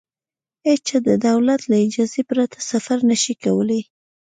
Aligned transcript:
هېچا 0.67 0.97
د 1.07 1.09
دولت 1.27 1.61
له 1.71 1.77
اجازې 1.87 2.21
پرته 2.29 2.57
سفر 2.71 2.97
نه 3.09 3.15
شوای 3.23 3.35
کولای. 3.43 3.81